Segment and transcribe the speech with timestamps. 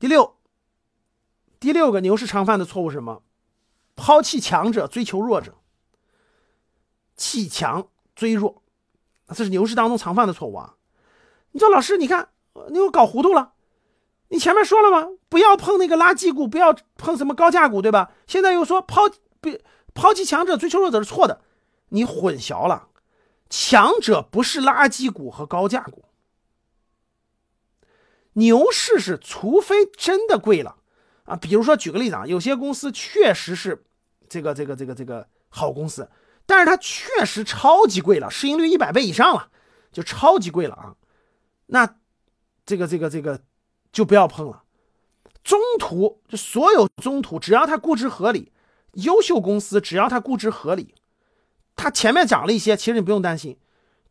[0.00, 0.34] 第六，
[1.60, 3.22] 第六个牛市常犯的错误是什么？
[3.94, 5.58] 抛弃强者，追求弱者，
[7.16, 8.62] 弃强追弱，
[9.28, 10.76] 这是牛市当中常犯的错误啊！
[11.50, 12.30] 你说老师，你看
[12.70, 13.52] 你又搞糊涂了。
[14.28, 15.06] 你前面说了吗？
[15.28, 18.10] 不要碰那个垃圾股，不要碰什么高价股，对吧？
[18.26, 19.02] 现在又说抛
[19.42, 19.50] 不
[19.92, 21.42] 抛弃强者，追求弱者是错的，
[21.90, 22.88] 你混淆了。
[23.50, 26.06] 强者不是垃圾股和高价股。
[28.34, 30.76] 牛市是，除非真的贵了
[31.24, 33.84] 啊，比如说举个例子啊，有些公司确实是
[34.28, 36.08] 这个这个这个这个好公司，
[36.46, 39.50] 但是它确实超级贵了，市盈率一百倍以上了，
[39.92, 40.94] 就超级贵了啊。
[41.66, 41.96] 那
[42.64, 43.40] 这个这个这个
[43.92, 44.62] 就不要碰了。
[45.42, 48.52] 中途就所有中途，只要它估值合理，
[48.92, 50.94] 优秀公司只要它估值合理，
[51.74, 53.58] 它前面涨了一些，其实你不用担心，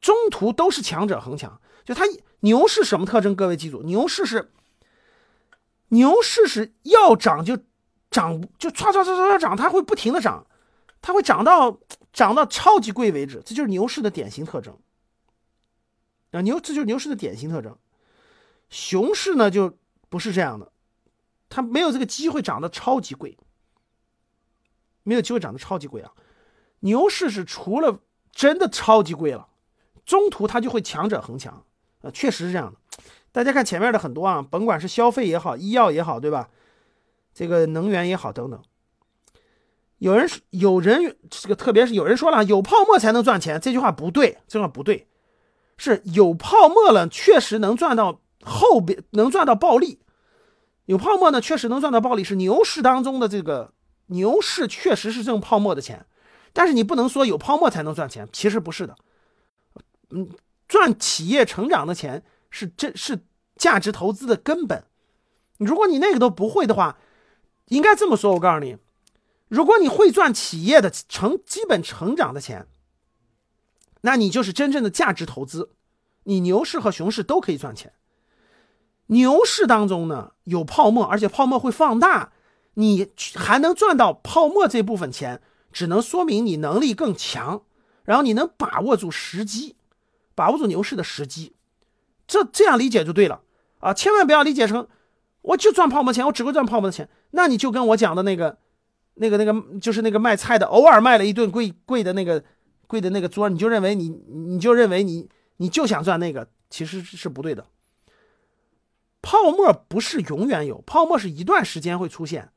[0.00, 1.60] 中途都是强者恒强。
[1.84, 2.04] 就它
[2.40, 3.34] 牛市什么特征？
[3.36, 4.50] 各位记住，牛市是
[5.88, 7.58] 牛市是要涨就
[8.10, 10.46] 涨，就唰唰唰唰涨，它会不停的涨，
[11.02, 11.78] 它会涨到
[12.12, 14.78] 涨到超级贵为止，这就是牛市的典型特征。
[16.30, 17.76] 啊，牛这就是牛市的典型特征。
[18.70, 20.72] 熊市呢就不是这样的，
[21.48, 23.38] 它没有这个机会涨得超级贵，
[25.02, 26.12] 没有机会涨得超级贵啊。
[26.80, 28.00] 牛市是除了
[28.32, 29.48] 真的超级贵了，
[30.04, 31.64] 中途它就会强者恒强。
[32.04, 33.02] 呃，确实是这样的。
[33.32, 36.50] 大家看前面的很多啊，甭管是消费也好，医药也好，对吧？
[37.32, 38.62] 这个能源也好，等等。
[39.98, 45.08] 有人有人这个，特别是有人说了，有泡沫才能赚钱，这句话不对，这话不对。
[45.78, 49.98] 是有泡沫了，确实能赚到后边能赚到暴利。
[50.84, 53.72] 有泡沫呢，确实能赚到暴利，是牛市当中的这个
[54.08, 56.04] 牛市确实是挣泡沫的钱。
[56.52, 58.94] 但是你不能说有泡沫才能赚钱，其实不是的。
[60.10, 60.28] 嗯。
[60.66, 63.24] 赚企业成长的钱是这是
[63.56, 64.84] 价值投资的根本。
[65.58, 66.98] 如果你那个都不会的话，
[67.66, 68.32] 应该这么说。
[68.32, 68.76] 我告诉你，
[69.48, 72.66] 如果你会赚企业的成基本成长的钱，
[74.00, 75.70] 那你就是真正的价值投资。
[76.24, 77.92] 你牛市和熊市都可以赚钱。
[79.06, 82.32] 牛市当中呢有泡沫，而且泡沫会放大，
[82.74, 87.62] 你还能赚到泡沫这部分钱，只能说明你能力更强，
[88.04, 89.76] 然后你能把握住时机。
[90.34, 91.54] 把握住牛市的时机，
[92.26, 93.42] 这这样理解就对了
[93.80, 93.92] 啊！
[93.94, 94.88] 千万不要理解成
[95.42, 97.08] 我就赚泡沫钱，我只会赚泡沫的钱。
[97.32, 98.58] 那你就跟我讲的那个、
[99.14, 102.42] 那个、那个，就是那个卖菜的，偶尔卖了一顿贵贵的那个
[102.86, 105.28] 贵的那个桌，你就认为你你就认为你
[105.58, 107.66] 你就想赚那个，其实是不对的。
[109.20, 112.50] 泡沫不是永远有，泡沫是一段时间会出现。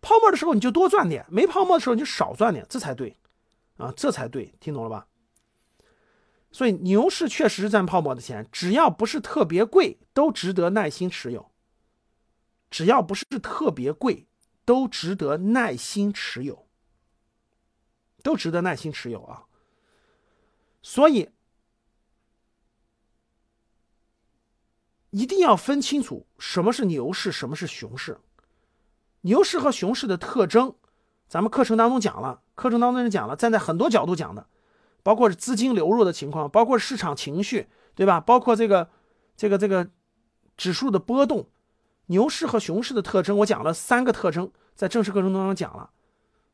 [0.00, 3.16] 泡沫的时候你就多赚点，没泡沫的时候你就少赚点，这才对
[3.76, 5.06] 啊，这才对，听懂了吧？
[6.52, 11.50] 所以牛市确实是赚泡沫的钱，只要不是特别贵，都值得耐心持有。
[12.70, 14.26] 只要不是特别贵，
[14.64, 16.66] 都值得耐心持有，
[18.22, 19.44] 都值得耐心持有啊。
[20.82, 21.30] 所以
[25.10, 28.18] 一定要分清楚什么是牛市，什么是熊市。
[29.22, 30.74] 牛市和熊市的特征，
[31.28, 34.46] 咱们课程当中讲了，课程当中讲了，站在很多角度讲的。
[35.02, 38.20] 包括资金流入的情况，包括市场情绪，对吧？
[38.20, 38.90] 包括这个、
[39.36, 39.90] 这个、这个
[40.56, 41.48] 指数的波动，
[42.06, 45.90] 牛市和熊市的特征，我讲了三个特征，在正式课程当中讲了，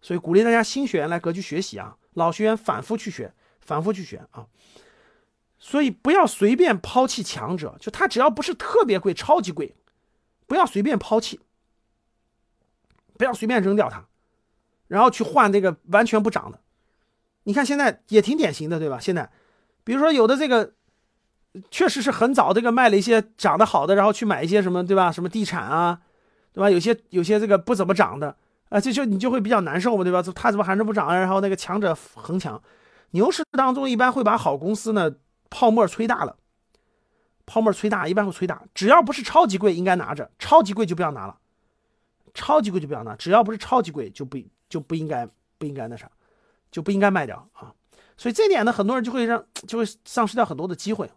[0.00, 4.46] 所以鼓励大家新学员来格局学习啊，老学员反复去学，反复去学啊。
[5.58, 9.74] 所以不要随便抛弃强者，就他只要不是特别贵、超级贵，
[10.46, 11.40] 不要随便抛弃，
[13.16, 14.04] 不要随便扔掉它，
[14.88, 16.60] 然后去换那个完全不涨的。
[17.44, 18.98] 你看现在也挺典型的，对吧？
[18.98, 19.30] 现在，
[19.84, 20.72] 比如说有的这个，
[21.70, 25.12] 确实是很早这个卖了一些涨得好的，然后去买一些什么，对吧？
[25.12, 26.00] 什么地产啊，
[26.52, 26.70] 对吧？
[26.70, 28.36] 有些有些这个不怎么涨的
[28.70, 30.22] 啊，这就你就会比较难受嘛，对吧？
[30.34, 31.14] 它怎么还是不涨啊？
[31.14, 32.60] 然后那个强者恒强，
[33.10, 35.14] 牛市当中一般会把好公司呢
[35.50, 36.36] 泡沫吹大了，
[37.44, 41.36] 泡沫吹大一般会吹大，只要不是超级贵应该拿着，超级贵就不要拿了，
[42.32, 44.38] 超级贵就不要拿，只要不是超级贵就不
[44.68, 46.10] 就不应该不应该那啥。
[46.74, 47.72] 就不应该卖掉啊，
[48.16, 51.08] 所以这点呢，很多人就会让就会丧失掉很多的机会。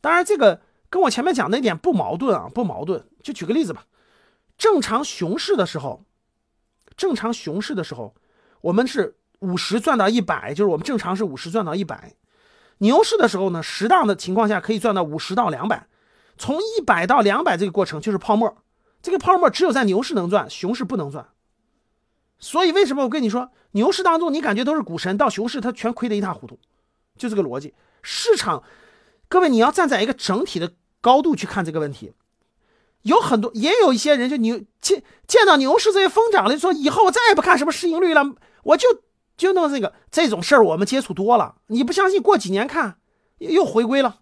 [0.00, 3.06] 当然，这个跟我前面讲那点不矛盾啊，不矛盾。
[3.22, 3.84] 就举个例子吧，
[4.56, 6.06] 正常熊市的时候，
[6.96, 8.14] 正常熊市的时候，
[8.62, 12.14] 我们是五十赚到一百，就是我们正常是五十赚到一百。
[12.78, 15.86] 牛市的时候呢，适当的情况下可以赚到五十到两百。
[16.38, 18.56] 从一百到两百这个过程就是泡沫，
[19.02, 21.28] 这个泡沫只有在牛市能赚，熊市不能赚。
[22.42, 26.58] 所以为什么我跟你说，牛市当中你感觉都是股神，到熊市他全亏得一塌糊涂，
[27.16, 27.72] 就这个逻辑。
[28.02, 28.64] 市场，
[29.28, 32.12] 各位你要站在一个整体的高度去看这个问题。
[33.02, 38.34] 有很多，也有一些人就牛见见到牛市这些疯涨了，说以后我再也不看什么市盈率了，
[38.64, 38.86] 我就
[39.36, 41.56] 就弄这个这种事儿，我们接触多了。
[41.68, 42.98] 你不相信，过几年看
[43.38, 44.20] 又回归了，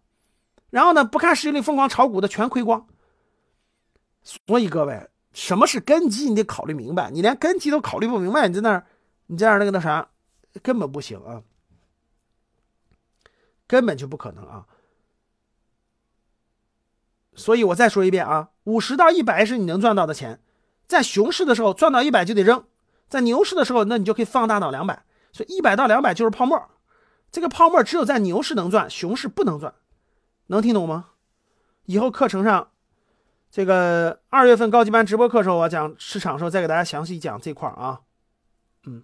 [0.70, 2.87] 然后呢，不看市盈率疯狂炒股的全亏光。
[4.22, 7.11] 所以各位，什么是根基，你得考虑明白。
[7.11, 8.87] 你连根基都考虑不明白，你在那儿，
[9.27, 10.11] 你这样那个那啥，
[10.62, 11.43] 根本不行啊，
[13.67, 14.67] 根本就不可能啊。
[17.35, 20.41] 所以我再说一遍啊，五十到一百是你能赚到的钱，
[20.87, 22.65] 在熊市的时候赚到一百就得扔，
[23.09, 25.05] 在牛市的时候，那你就可以放大到两百。
[25.32, 26.61] 所以一百到两百就是泡沫，
[27.31, 29.73] 这个泡沫只有在牛市能赚，熊市不能赚，
[30.49, 31.11] 能听懂吗？
[31.85, 32.73] 以后课程上，
[33.50, 38.00] 这个二月份高级班直播课时候，我讲市场时候再给大家详细讲这块啊。
[38.87, 39.02] 嗯，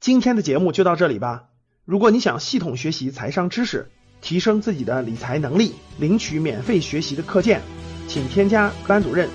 [0.00, 1.44] 今天的节目就到这里吧。
[1.86, 3.90] 如果你想系统学习财商知识，
[4.20, 7.62] 提升自己的理财能力，领取免费学习的课件，
[8.06, 9.28] 请添加班主任。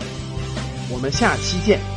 [0.92, 1.95] 我们下期见。